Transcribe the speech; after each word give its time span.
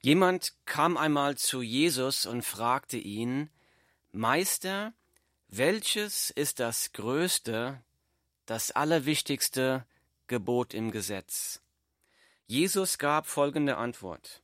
Jemand 0.00 0.54
kam 0.64 0.96
einmal 0.96 1.36
zu 1.36 1.60
Jesus 1.60 2.24
und 2.24 2.42
fragte 2.42 2.96
ihn, 2.96 3.50
Meister, 4.12 4.92
welches 5.48 6.30
ist 6.30 6.60
das 6.60 6.92
größte, 6.92 7.82
das 8.46 8.70
allerwichtigste 8.70 9.84
Gebot 10.26 10.72
im 10.72 10.90
Gesetz? 10.90 11.60
Jesus 12.46 12.98
gab 12.98 13.26
folgende 13.26 13.76
Antwort. 13.76 14.42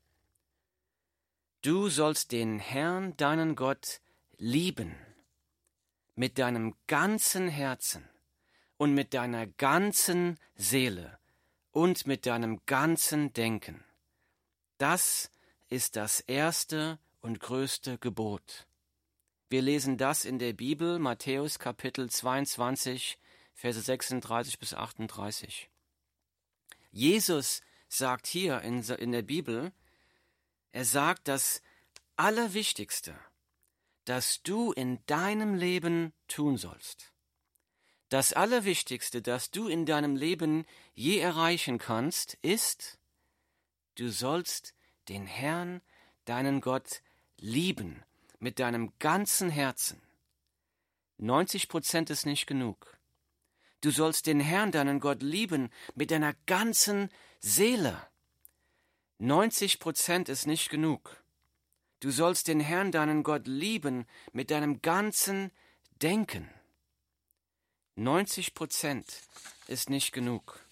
Du 1.63 1.89
sollst 1.89 2.33
den 2.33 2.59
Herrn, 2.59 3.17
deinen 3.17 3.55
Gott, 3.55 4.01
lieben 4.37 4.95
mit 6.15 6.39
deinem 6.39 6.75
ganzen 6.87 7.49
Herzen 7.49 8.09
und 8.77 8.95
mit 8.95 9.15
deiner 9.15 9.47
ganzen 9.47 10.39
Seele 10.57 11.19
und 11.71 12.07
mit 12.07 12.27
deinem 12.27 12.61
ganzen 12.67 13.33
Denken. 13.33 13.85
Das 14.79 15.31
ist 15.69 15.97
das 15.97 16.21
erste 16.21 16.99
und 17.21 17.41
größte 17.41 17.99
Gebot. 17.99 18.67
Wir 19.49 19.63
lesen 19.63 19.97
das 19.99 20.25
in 20.25 20.39
der 20.39 20.53
Bibel, 20.53 20.99
Matthäus 20.99 21.59
Kapitel 21.59 22.11
22, 22.11 23.19
Verse 23.55 23.81
36 23.81 24.59
bis 24.59 24.75
38. 24.75 25.71
Jesus 26.91 27.61
sagt 27.89 28.27
hier 28.27 28.61
in, 28.63 28.83
in 28.83 29.13
der 29.13 29.23
Bibel, 29.23 29.73
er 30.73 30.85
sagt 30.85 31.29
das 31.29 31.63
Allerwichtigste, 32.17 33.17
das 34.05 34.43
du 34.43 34.73
in 34.73 35.05
deinem 35.07 35.55
Leben 35.55 36.13
tun 36.29 36.57
sollst. 36.57 37.13
Das 38.09 38.33
Allerwichtigste, 38.33 39.23
das 39.23 39.51
du 39.51 39.69
in 39.69 39.87
deinem 39.87 40.15
Leben 40.15 40.67
je 40.95 41.19
erreichen 41.19 41.79
kannst, 41.79 42.35
ist, 42.43 42.99
du 43.95 44.11
sollst 44.11 44.75
den 45.09 45.27
Herrn, 45.27 45.81
deinen 46.25 46.61
Gott, 46.61 47.03
lieben 47.39 48.03
mit 48.39 48.59
deinem 48.59 48.93
ganzen 48.99 49.51
Herzen. 49.51 50.01
90 51.19 51.69
Prozent 51.69 52.11
ist 52.11 52.27
nicht 52.27 52.47
genug. 52.47 52.99
Du 53.81 53.91
sollst 53.91 54.27
den 54.27 54.41
Herrn, 54.41 54.73
deinen 54.73 55.01
Gott, 55.01 55.23
lieben 55.23 55.71
mit 55.95 56.11
deiner 56.11 56.35
ganzen 56.47 57.11
Seele. 57.39 58.01
90 59.19 59.79
Prozent 59.79 60.29
ist 60.29 60.47
nicht 60.47 60.71
genug. 60.71 61.23
Du 62.01 62.11
sollst 62.11 62.49
den 62.49 62.61
Herrn, 62.61 62.93
deinen 62.93 63.23
Gott, 63.23 63.47
lieben 63.47 64.07
mit 64.33 64.51
deinem 64.51 64.83
ganzen 64.83 65.51
Denken. 66.03 66.51
90 67.97 68.55
Prozent 68.55 69.23
ist 69.69 69.89
nicht 69.89 70.13
genug. 70.13 70.64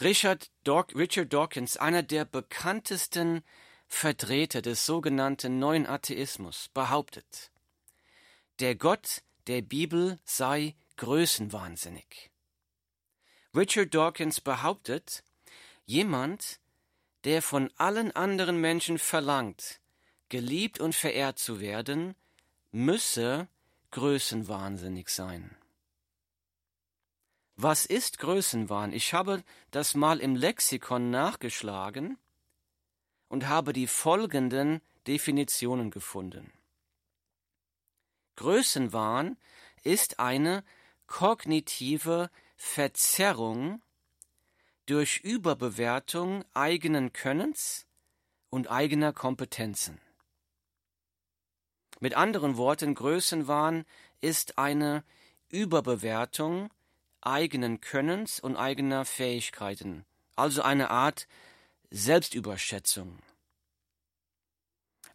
Richard, 0.00 0.48
Dawk 0.62 0.94
Richard 0.94 1.32
Dawkins, 1.32 1.76
einer 1.76 2.04
der 2.04 2.24
bekanntesten 2.24 3.42
Vertreter 3.88 4.62
des 4.62 4.86
sogenannten 4.86 5.58
neuen 5.58 5.88
Atheismus, 5.88 6.68
behauptet, 6.72 7.50
der 8.60 8.76
Gott 8.76 9.22
der 9.48 9.60
Bibel 9.62 10.20
sei 10.24 10.76
größenwahnsinnig. 10.98 12.30
Richard 13.56 13.92
Dawkins 13.92 14.40
behauptet, 14.40 15.24
jemand, 15.84 16.60
der 17.24 17.42
von 17.42 17.68
allen 17.76 18.14
anderen 18.14 18.60
Menschen 18.60 18.98
verlangt, 18.98 19.80
geliebt 20.28 20.78
und 20.78 20.94
verehrt 20.94 21.40
zu 21.40 21.58
werden, 21.58 22.14
müsse 22.70 23.48
größenwahnsinnig 23.90 25.08
sein. 25.08 25.57
Was 27.60 27.86
ist 27.86 28.20
Größenwahn? 28.20 28.92
Ich 28.92 29.14
habe 29.14 29.42
das 29.72 29.96
mal 29.96 30.20
im 30.20 30.36
Lexikon 30.36 31.10
nachgeschlagen 31.10 32.16
und 33.28 33.48
habe 33.48 33.72
die 33.72 33.88
folgenden 33.88 34.80
Definitionen 35.08 35.90
gefunden. 35.90 36.52
Größenwahn 38.36 39.36
ist 39.82 40.20
eine 40.20 40.62
kognitive 41.08 42.30
Verzerrung 42.56 43.82
durch 44.86 45.18
Überbewertung 45.24 46.44
eigenen 46.54 47.12
Könnens 47.12 47.88
und 48.50 48.70
eigener 48.70 49.12
Kompetenzen. 49.12 50.00
Mit 51.98 52.14
anderen 52.14 52.56
Worten, 52.56 52.94
Größenwahn 52.94 53.84
ist 54.20 54.58
eine 54.58 55.02
Überbewertung 55.48 56.70
eigenen 57.20 57.80
Könnens 57.80 58.40
und 58.40 58.56
eigener 58.56 59.04
Fähigkeiten, 59.04 60.04
also 60.36 60.62
eine 60.62 60.90
Art 60.90 61.26
Selbstüberschätzung. 61.90 63.18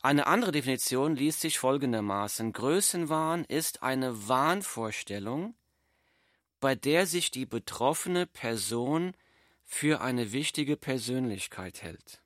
Eine 0.02 0.28
andere 0.28 0.52
Definition 0.52 1.16
liest 1.16 1.40
sich 1.42 1.60
folgendermaßen 1.60 2.52
Größenwahn 2.52 3.46
ist 3.46 3.84
eine 3.84 4.28
Wahnvorstellung, 4.28 5.56
bei 6.60 6.76
der 6.76 7.08
sich 7.08 7.32
die 7.32 7.46
betroffene 7.46 8.26
Person 8.26 9.16
für 9.64 10.02
eine 10.02 10.32
wichtige 10.34 10.76
Persönlichkeit 10.76 11.82
hält. 11.82 12.22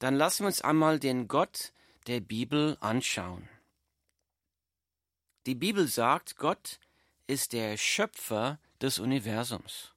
Dann 0.00 0.16
lassen 0.16 0.44
wir 0.44 0.46
uns 0.48 0.62
einmal 0.62 0.98
den 0.98 1.28
Gott 1.28 1.72
der 2.06 2.20
Bibel 2.20 2.76
anschauen. 2.80 3.48
Die 5.46 5.54
Bibel 5.54 5.86
sagt, 5.86 6.36
Gott 6.36 6.80
ist 7.30 7.52
der 7.52 7.76
Schöpfer 7.76 8.58
des 8.82 8.98
Universums. 8.98 9.94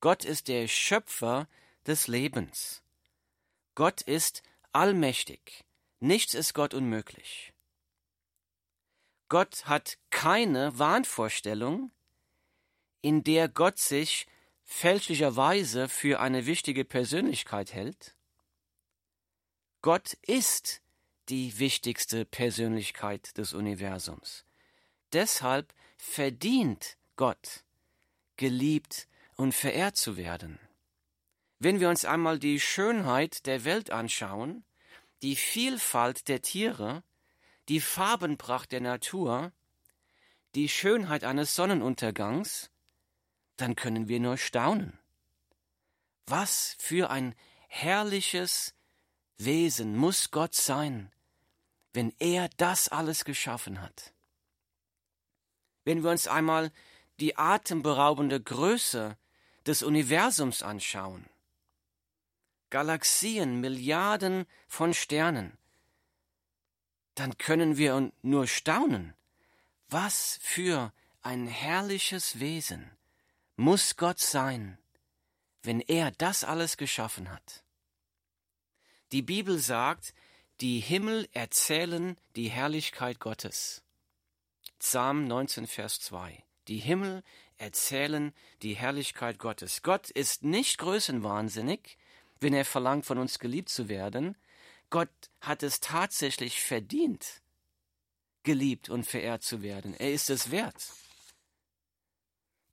Gott 0.00 0.24
ist 0.24 0.48
der 0.48 0.66
Schöpfer 0.66 1.46
des 1.86 2.08
Lebens. 2.08 2.82
Gott 3.74 4.00
ist 4.00 4.42
allmächtig. 4.72 5.62
Nichts 5.98 6.32
ist 6.32 6.54
Gott 6.54 6.72
unmöglich. 6.72 7.52
Gott 9.28 9.66
hat 9.66 9.98
keine 10.08 10.78
Wahnvorstellung, 10.78 11.90
in 13.02 13.22
der 13.22 13.50
Gott 13.50 13.78
sich 13.78 14.26
fälschlicherweise 14.64 15.86
für 15.86 16.20
eine 16.20 16.46
wichtige 16.46 16.86
Persönlichkeit 16.86 17.74
hält. 17.74 18.16
Gott 19.82 20.14
ist 20.22 20.80
die 21.28 21.58
wichtigste 21.58 22.24
Persönlichkeit 22.24 23.36
des 23.36 23.52
Universums. 23.52 24.46
Deshalb 25.12 25.74
verdient 26.00 26.96
Gott, 27.16 27.62
geliebt 28.36 29.06
und 29.36 29.54
verehrt 29.54 29.96
zu 29.96 30.16
werden. 30.16 30.58
Wenn 31.58 31.78
wir 31.78 31.90
uns 31.90 32.06
einmal 32.06 32.38
die 32.38 32.58
Schönheit 32.58 33.46
der 33.46 33.64
Welt 33.64 33.90
anschauen, 33.90 34.64
die 35.22 35.36
Vielfalt 35.36 36.26
der 36.28 36.40
Tiere, 36.40 37.04
die 37.68 37.80
Farbenpracht 37.80 38.72
der 38.72 38.80
Natur, 38.80 39.52
die 40.54 40.70
Schönheit 40.70 41.22
eines 41.22 41.54
Sonnenuntergangs, 41.54 42.70
dann 43.56 43.76
können 43.76 44.08
wir 44.08 44.20
nur 44.20 44.38
staunen. 44.38 44.98
Was 46.26 46.76
für 46.78 47.10
ein 47.10 47.34
herrliches 47.68 48.74
Wesen 49.36 49.96
muss 49.96 50.30
Gott 50.30 50.54
sein, 50.54 51.12
wenn 51.92 52.14
er 52.18 52.48
das 52.56 52.88
alles 52.88 53.24
geschaffen 53.26 53.82
hat 53.82 54.14
wenn 55.84 56.02
wir 56.02 56.10
uns 56.10 56.26
einmal 56.26 56.72
die 57.20 57.36
atemberaubende 57.36 58.40
Größe 58.40 59.16
des 59.66 59.82
Universums 59.82 60.62
anschauen. 60.62 61.26
Galaxien, 62.70 63.60
Milliarden 63.60 64.46
von 64.68 64.94
Sternen, 64.94 65.58
dann 67.14 67.36
können 67.36 67.76
wir 67.76 68.12
nur 68.22 68.46
staunen, 68.46 69.14
was 69.88 70.38
für 70.40 70.92
ein 71.22 71.46
herrliches 71.46 72.40
Wesen 72.40 72.90
muss 73.56 73.96
Gott 73.96 74.20
sein, 74.20 74.78
wenn 75.62 75.80
er 75.80 76.12
das 76.12 76.44
alles 76.44 76.76
geschaffen 76.76 77.30
hat. 77.30 77.62
Die 79.12 79.22
Bibel 79.22 79.58
sagt, 79.58 80.14
die 80.60 80.80
Himmel 80.80 81.28
erzählen 81.32 82.16
die 82.36 82.48
Herrlichkeit 82.48 83.18
Gottes. 83.18 83.82
Psalm 84.78 85.26
19, 85.26 85.66
Vers 85.66 86.00
2. 86.00 86.42
Die 86.68 86.78
Himmel 86.78 87.22
erzählen 87.58 88.32
die 88.62 88.74
Herrlichkeit 88.74 89.38
Gottes. 89.38 89.82
Gott 89.82 90.10
ist 90.10 90.44
nicht 90.44 90.78
größenwahnsinnig, 90.78 91.98
wenn 92.40 92.54
er 92.54 92.64
verlangt, 92.64 93.04
von 93.04 93.18
uns 93.18 93.38
geliebt 93.38 93.68
zu 93.68 93.88
werden. 93.88 94.36
Gott 94.88 95.10
hat 95.40 95.62
es 95.62 95.80
tatsächlich 95.80 96.60
verdient, 96.60 97.42
geliebt 98.42 98.88
und 98.88 99.04
verehrt 99.04 99.42
zu 99.42 99.62
werden. 99.62 99.94
Er 99.94 100.12
ist 100.12 100.30
es 100.30 100.50
wert. 100.50 100.92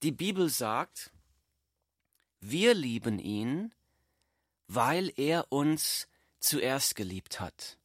Die 0.03 0.11
Bibel 0.11 0.49
sagt, 0.49 1.11
wir 2.39 2.73
lieben 2.73 3.19
ihn, 3.19 3.73
weil 4.67 5.11
er 5.17 5.51
uns 5.51 6.07
zuerst 6.39 6.95
geliebt 6.95 7.39
hat. 7.39 7.77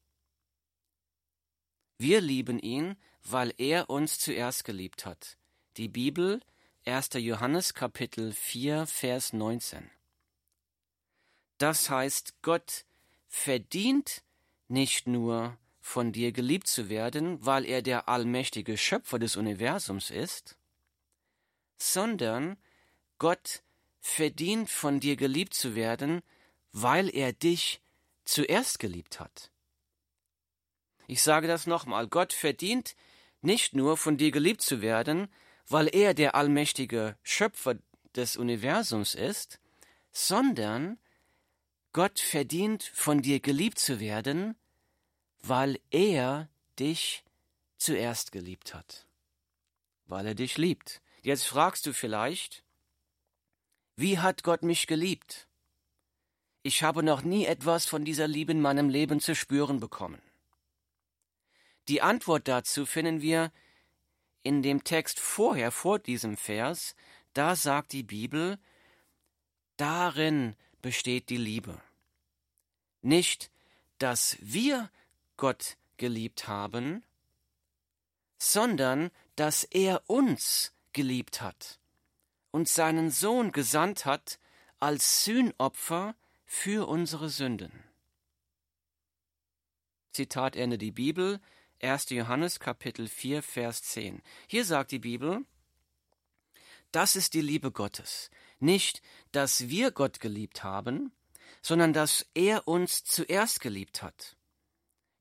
Wir 1.99 2.21
lieben 2.21 2.59
ihn, 2.59 2.97
weil 3.25 3.55
er 3.59 3.91
uns 3.91 4.19
zuerst 4.19 4.65
geliebt 4.65 5.07
hat. 5.07 5.37
Die 5.77 5.89
Bibel, 5.89 6.41
1. 6.85 7.11
Johannes 7.15 7.75
Kapitel 7.75 8.33
4, 8.33 8.87
Vers 8.87 9.33
19. 9.33 9.91
Das 11.59 11.89
heißt, 11.89 12.43
Gott 12.43 12.85
verdient 13.29 14.23
nicht 14.69 15.07
nur 15.07 15.57
von 15.81 16.13
dir 16.13 16.33
geliebt 16.33 16.67
zu 16.67 16.89
werden, 16.89 17.45
weil 17.45 17.65
er 17.65 17.83
der 17.83 18.09
allmächtige 18.09 18.77
Schöpfer 18.77 19.19
des 19.19 19.37
Universums 19.37 20.11
ist, 20.11 20.57
sondern 21.77 22.57
Gott 23.19 23.63
verdient 24.01 24.71
von 24.71 25.01
dir 25.01 25.17
geliebt 25.17 25.55
zu 25.55 25.75
werden, 25.75 26.23
weil 26.73 27.15
er 27.15 27.33
dich 27.33 27.81
zuerst 28.25 28.79
geliebt 28.79 29.21
hat. 29.21 29.51
Ich 31.07 31.23
sage 31.23 31.47
das 31.47 31.67
nochmal, 31.67 32.09
Gott 32.09 32.33
verdient 32.33 32.97
nicht 33.43 33.75
nur 33.75 33.97
von 33.97 34.17
dir 34.17 34.31
geliebt 34.31 34.62
zu 34.62 34.81
werden, 34.81 35.29
weil 35.69 35.89
er 35.94 36.15
der 36.15 36.35
allmächtige 36.35 37.17
Schöpfer 37.23 37.77
des 38.15 38.37
Universums 38.37 39.15
ist, 39.15 39.61
sondern 40.11 40.99
Gott 41.93 42.21
verdient 42.21 42.85
von 42.94 43.23
dir 43.23 43.41
geliebt 43.41 43.79
zu 43.79 44.00
werden, 44.00 44.56
weil 45.41 45.79
er 45.91 46.49
dich 46.79 47.25
zuerst 47.79 48.33
geliebt 48.33 48.75
hat, 48.75 49.06
weil 50.06 50.27
er 50.27 50.35
dich 50.35 50.56
liebt. 50.56 51.03
Jetzt 51.23 51.44
fragst 51.44 51.87
du 51.87 51.93
vielleicht, 51.93 52.65
wie 53.97 54.19
hat 54.19 54.43
Gott 54.43 54.62
mich 54.62 54.87
geliebt? 54.87 55.49
Ich 56.62 56.83
habe 56.83 57.03
noch 57.03 57.23
nie 57.23 57.44
etwas 57.44 57.87
von 57.87 58.05
dieser 58.05 58.29
Liebe 58.29 58.53
in 58.53 58.61
meinem 58.61 58.89
Leben 58.89 59.21
zu 59.21 59.35
spüren 59.35 59.81
bekommen. 59.81 60.23
Die 61.88 62.02
Antwort 62.02 62.49
dazu 62.49 62.87
finden 62.87 63.23
wir 63.23 63.52
in 64.43 64.62
dem 64.62 64.84
Text 64.84 65.20
vorher, 65.20 65.70
vor 65.70 65.99
diesem 65.99 66.37
Vers, 66.37 66.94
da 67.32 67.56
sagt 67.56 67.93
die 67.93 68.02
Bibel, 68.02 68.58
darin 69.76 70.56
besteht 70.81 71.29
die 71.29 71.37
Liebe. 71.37 71.81
Nicht, 73.00 73.50
dass 73.99 74.37
wir 74.40 74.90
Gott 75.37 75.76
geliebt 75.96 76.49
haben, 76.49 77.05
sondern 78.38 79.11
dass 79.37 79.64
er 79.64 80.02
uns 80.08 80.73
geliebt 80.93 81.40
hat 81.40 81.81
und 82.50 82.69
seinen 82.69 83.11
Sohn 83.11 83.52
gesandt 83.52 84.05
hat 84.05 84.38
als 84.79 85.25
Sühnopfer 85.25 86.14
für 86.44 86.88
unsere 86.88 87.29
Sünden. 87.29 87.73
Zitat 90.12 90.56
Ende 90.56 90.76
die 90.76 90.90
Bibel, 90.90 91.40
1. 91.82 92.11
Johannes 92.11 92.61
Kapitel 92.61 93.08
4, 93.08 93.43
Vers 93.43 93.82
10. 93.82 94.23
Hier 94.46 94.64
sagt 94.64 94.93
die 94.93 94.99
Bibel, 94.99 95.44
das 96.93 97.17
ist 97.17 97.34
die 97.34 97.40
Liebe 97.40 97.70
Gottes. 97.70 98.31
Nicht, 98.58 99.02
dass 99.32 99.69
wir 99.69 99.90
Gott 99.90 100.20
geliebt 100.20 100.62
haben, 100.62 101.12
sondern 101.61 101.93
dass 101.93 102.26
er 102.34 102.67
uns 102.67 103.05
zuerst 103.05 103.61
geliebt 103.61 104.02
hat 104.02 104.37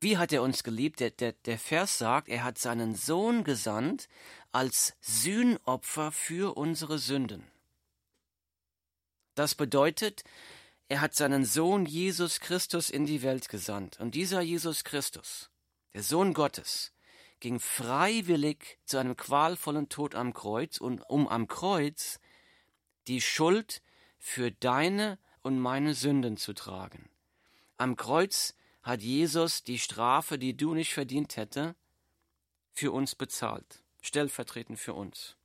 wie 0.01 0.17
hat 0.17 0.33
er 0.33 0.41
uns 0.41 0.63
geliebt? 0.63 0.99
Der, 0.99 1.11
der, 1.11 1.33
der 1.33 1.59
Vers 1.59 1.99
sagt, 1.99 2.27
er 2.27 2.43
hat 2.43 2.57
seinen 2.57 2.95
Sohn 2.95 3.43
gesandt 3.43 4.09
als 4.51 4.95
Sühnopfer 4.99 6.11
für 6.11 6.57
unsere 6.57 6.97
Sünden. 6.97 7.43
Das 9.35 9.53
bedeutet, 9.53 10.23
er 10.89 11.01
hat 11.01 11.13
seinen 11.13 11.45
Sohn 11.45 11.85
Jesus 11.85 12.39
Christus 12.39 12.89
in 12.89 13.05
die 13.05 13.21
Welt 13.21 13.47
gesandt. 13.47 13.99
Und 13.99 14.15
dieser 14.15 14.41
Jesus 14.41 14.83
Christus, 14.83 15.51
der 15.93 16.03
Sohn 16.03 16.33
Gottes, 16.33 16.93
ging 17.39 17.59
freiwillig 17.59 18.77
zu 18.85 18.97
einem 18.97 19.17
qualvollen 19.17 19.89
Tod 19.89 20.15
am 20.15 20.33
Kreuz 20.33 20.77
und 20.77 21.01
um 21.09 21.27
am 21.27 21.47
Kreuz 21.47 22.19
die 23.07 23.21
Schuld 23.21 23.81
für 24.19 24.51
deine 24.51 25.17
und 25.41 25.59
meine 25.59 25.95
Sünden 25.95 26.37
zu 26.37 26.53
tragen. 26.53 27.09
Am 27.77 27.95
Kreuz 27.95 28.53
hat 28.83 29.01
Jesus 29.01 29.63
die 29.63 29.79
Strafe, 29.79 30.37
die 30.37 30.55
du 30.55 30.73
nicht 30.73 30.93
verdient 30.93 31.35
hätte, 31.35 31.75
für 32.73 32.91
uns 32.91 33.15
bezahlt, 33.15 33.83
stellvertretend 34.01 34.79
für 34.79 34.93
uns. 34.93 35.35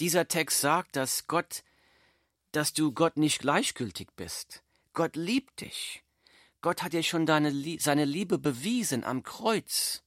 Dieser 0.00 0.28
Text 0.28 0.60
sagt, 0.60 0.96
dass 0.96 1.26
Gott, 1.26 1.62
dass 2.52 2.72
du 2.72 2.92
Gott 2.92 3.16
nicht 3.16 3.40
gleichgültig 3.40 4.08
bist. 4.16 4.62
Gott 4.92 5.16
liebt 5.16 5.60
dich. 5.60 6.02
Gott 6.62 6.82
hat 6.82 6.92
dir 6.92 7.02
schon 7.02 7.26
deine, 7.26 7.52
seine 7.80 8.04
Liebe 8.04 8.38
bewiesen 8.38 9.04
am 9.04 9.24
Kreuz. 9.24 10.02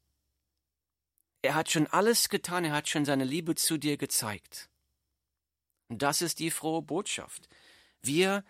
Er 1.42 1.54
hat 1.54 1.70
schon 1.70 1.86
alles 1.88 2.30
getan, 2.30 2.66
er 2.66 2.72
hat 2.72 2.88
schon 2.88 3.06
seine 3.06 3.26
Liebe 3.26 3.56
zu 3.56 3.78
dir 3.78 3.98
gezeigt. 3.98 4.70
Und 5.90 6.02
das 6.02 6.22
ist 6.22 6.40
die 6.40 6.50
frohe 6.50 6.82
Botschaft. 6.82 7.50
Wir 8.02 8.44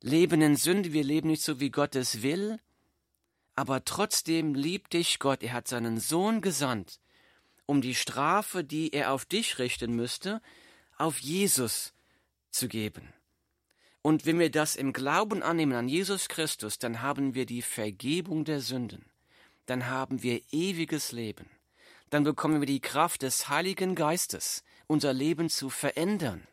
leben 0.00 0.42
in 0.42 0.56
Sünde, 0.56 0.92
wir 0.92 1.02
leben 1.02 1.28
nicht 1.28 1.42
so, 1.42 1.60
wie 1.60 1.70
Gott 1.70 1.96
es 1.96 2.22
will, 2.22 2.60
aber 3.56 3.84
trotzdem 3.84 4.54
liebt 4.54 4.92
dich 4.92 5.18
Gott. 5.18 5.42
Er 5.42 5.54
hat 5.54 5.66
seinen 5.66 5.98
Sohn 5.98 6.42
gesandt, 6.42 7.00
um 7.66 7.80
die 7.80 7.94
Strafe, 7.94 8.64
die 8.64 8.92
er 8.92 9.12
auf 9.12 9.24
dich 9.24 9.58
richten 9.58 9.96
müsste, 9.96 10.42
auf 10.98 11.18
Jesus 11.18 11.94
zu 12.50 12.68
geben. 12.68 13.12
Und 14.06 14.26
wenn 14.26 14.38
wir 14.38 14.50
das 14.50 14.76
im 14.76 14.92
Glauben 14.92 15.42
annehmen 15.42 15.72
an 15.72 15.88
Jesus 15.88 16.28
Christus, 16.28 16.78
dann 16.78 17.00
haben 17.00 17.34
wir 17.34 17.46
die 17.46 17.62
Vergebung 17.62 18.44
der 18.44 18.60
Sünden. 18.60 19.06
Dann 19.64 19.86
haben 19.86 20.22
wir 20.22 20.42
ewiges 20.52 21.10
Leben. 21.12 21.48
Dann 22.10 22.22
bekommen 22.22 22.60
wir 22.60 22.66
die 22.66 22.82
Kraft 22.82 23.22
des 23.22 23.48
Heiligen 23.48 23.94
Geistes, 23.94 24.62
unser 24.86 25.14
Leben 25.14 25.48
zu 25.48 25.70
verändern. 25.70 26.46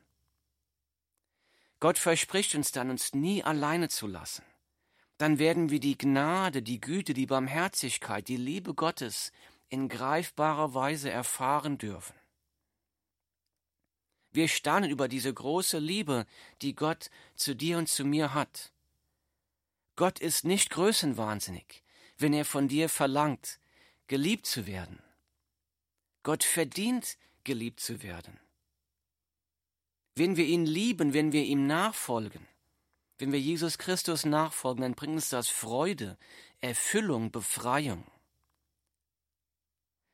Gott 1.81 1.97
verspricht 1.97 2.55
uns 2.55 2.71
dann, 2.71 2.89
uns 2.89 3.13
nie 3.13 3.43
alleine 3.43 3.89
zu 3.89 4.07
lassen. 4.07 4.45
Dann 5.17 5.37
werden 5.37 5.69
wir 5.69 5.81
die 5.81 5.97
Gnade, 5.97 6.61
die 6.61 6.79
Güte, 6.79 7.13
die 7.13 7.25
Barmherzigkeit, 7.25 8.29
die 8.29 8.37
Liebe 8.37 8.73
Gottes 8.73 9.33
in 9.67 9.89
greifbarer 9.89 10.73
Weise 10.73 11.09
erfahren 11.09 11.77
dürfen. 11.77 12.15
Wir 14.31 14.47
staunen 14.47 14.89
über 14.89 15.07
diese 15.07 15.33
große 15.33 15.79
Liebe, 15.79 16.25
die 16.61 16.73
Gott 16.73 17.09
zu 17.35 17.55
dir 17.55 17.77
und 17.77 17.87
zu 17.87 18.05
mir 18.05 18.33
hat. 18.33 18.71
Gott 19.95 20.19
ist 20.19 20.45
nicht 20.45 20.69
größenwahnsinnig, 20.69 21.83
wenn 22.17 22.33
er 22.33 22.45
von 22.45 22.67
dir 22.67 22.87
verlangt, 22.87 23.59
geliebt 24.07 24.45
zu 24.45 24.67
werden. 24.67 25.01
Gott 26.23 26.43
verdient, 26.43 27.17
geliebt 27.43 27.79
zu 27.79 28.01
werden. 28.03 28.39
Wenn 30.15 30.37
wir 30.37 30.45
ihn 30.45 30.65
lieben, 30.65 31.13
wenn 31.13 31.31
wir 31.31 31.43
ihm 31.43 31.67
nachfolgen, 31.67 32.47
wenn 33.17 33.31
wir 33.31 33.39
Jesus 33.39 33.77
Christus 33.77 34.25
nachfolgen, 34.25 34.81
dann 34.81 34.95
bringt 34.95 35.13
uns 35.13 35.29
das 35.29 35.47
Freude, 35.47 36.17
Erfüllung, 36.59 37.31
Befreiung. 37.31 38.03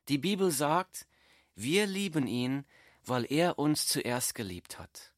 Die 0.08 0.18
Bibel 0.18 0.50
sagt, 0.50 1.06
wir 1.54 1.86
lieben 1.86 2.26
ihn, 2.26 2.64
weil 3.08 3.26
er 3.30 3.58
uns 3.58 3.86
zuerst 3.86 4.34
geliebt 4.34 4.78
hat. 4.78 5.12